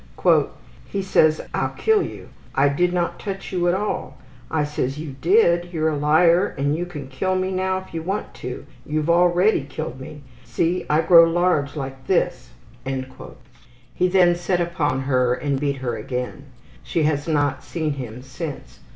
``He 0.17 1.03
says, 1.03 1.41
`I'll 1.53 1.77
kill 1.77 2.01
you. 2.01 2.29
I 2.55 2.69
did 2.69 2.91
not 2.91 3.19
touch 3.19 3.51
you 3.51 3.67
at 3.67 3.75
all.' 3.75 4.17
I 4.49 4.63
says, 4.63 4.97
`You 4.97 5.13
did. 5.21 5.71
You're 5.71 5.89
a 5.89 5.95
liar 5.95 6.55
and 6.57 6.75
you 6.75 6.87
can 6.87 7.07
kill 7.07 7.35
me 7.35 7.51
now 7.51 7.77
if 7.77 7.93
you 7.93 8.01
want 8.01 8.33
to. 8.41 8.65
You 8.83 8.97
have 8.97 9.11
already 9.11 9.61
killed 9.63 9.99
me. 9.99 10.23
See, 10.43 10.87
I 10.89 11.01
grow 11.01 11.25
large 11.25 11.75
like 11.75 12.07
this.''' 12.07 12.49
He 13.93 14.07
then 14.07 14.33
set 14.35 14.59
upon 14.59 15.01
her 15.01 15.35
and 15.35 15.59
beat 15.59 15.75
her 15.85 15.95
again. 15.95 16.45
She 16.81 17.03
has 17.03 17.27
not 17.27 17.63
seen 17.63 17.91
him 17.93 18.23
since. 18.23 18.79